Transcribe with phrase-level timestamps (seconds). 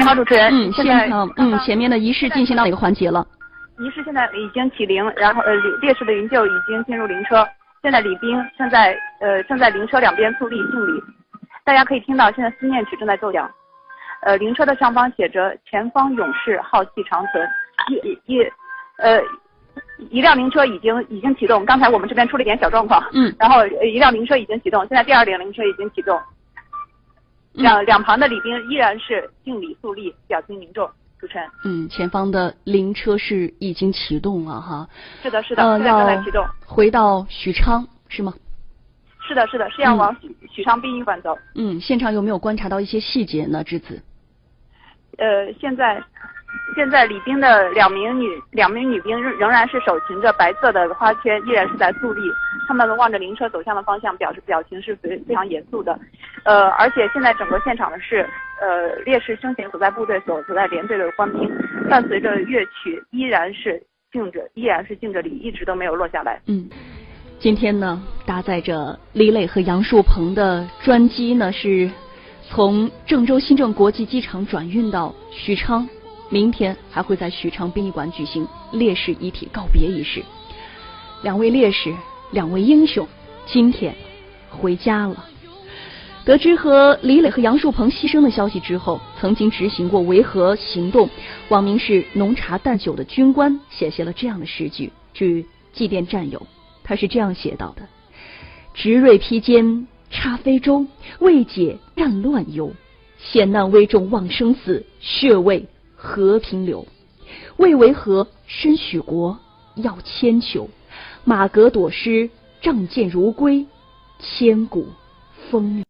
[0.00, 0.50] 你好，主持人。
[0.50, 3.26] 嗯，现在嗯，前面的仪式进行到哪个环节了？
[3.78, 7.46] 仪式现在已经起灵，然后呃烈士的灵柩已经进入灵车，
[7.82, 11.02] 现在礼兵正在呃正在灵车两边肃立敬礼，
[11.64, 13.50] 大家可以听到现在思念曲正在奏响。
[14.22, 17.46] 呃，灵车的上方写着“前方勇士浩气长存”，
[17.92, 18.42] 一一
[18.96, 19.20] 呃
[20.10, 26.18] 一辆灵车已经已经启动，刚才我们这边出了一点小状况，嗯，然后一辆灵车已经启动，现在第二辆灵车已经启动，
[27.52, 30.88] 两两旁的礼兵依然是敬礼肃立，表情凝重。
[31.18, 34.88] 主持人，嗯，前方的灵车是已经启动了哈，
[35.22, 38.32] 是的，是的，现在正在启动，回到许昌是吗？
[39.28, 41.36] 是的，是的，是要往许许昌殡仪馆走。
[41.54, 43.62] 嗯，现场有没有观察到一些细节呢？
[43.62, 44.02] 之子？
[45.18, 46.02] 呃，现在
[46.74, 52.20] 现在礼兵的两名女两名女兵仍然是手擎着白色的花圈，依然是在肃立。
[52.68, 55.98] 他们望着灵车走向的方向，表示表情是非非常严肃的。
[56.44, 58.28] 呃，而且现在整个现场的是
[58.60, 61.50] 呃烈士生前所在部队所所在连队的官兵，
[61.88, 63.82] 伴随着乐曲，依然是
[64.12, 66.40] 敬着，依然是敬着礼，一直都没有落下来。
[66.46, 66.68] 嗯，
[67.40, 71.90] 今天呢，搭载着李磊和杨树鹏的专机呢，是
[72.48, 75.88] 从郑州新郑国际机场转运到许昌，
[76.30, 80.22] 明天还会在许昌殡仪馆举行烈士遗体告别仪式。
[81.22, 81.94] 两位烈士。
[82.32, 83.08] 两位英雄
[83.44, 83.92] 今天
[84.48, 85.26] 回家了。
[86.24, 91.10] 得知和李磊和杨树鹏牺牲的消息之后，曾经执行过维和行动、
[91.48, 96.46] 网名是“浓茶淡酒”的军官写下了这样的诗句，去祭奠战友。
[96.84, 97.82] 他是这样写到的
[98.72, 100.86] ：“执锐披坚插飞舟，
[101.18, 102.72] 未解战乱忧。
[103.18, 105.66] 险难危重望生死，血味
[106.02, 106.86] 和平流。
[107.58, 109.38] 为维和身许国，
[109.74, 110.68] 要千秋。”
[111.24, 112.30] 马革裹尸，
[112.62, 113.66] 仗剑如归，
[114.18, 114.86] 千古
[115.50, 115.84] 风。